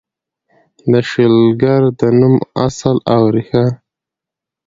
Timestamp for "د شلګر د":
0.91-2.01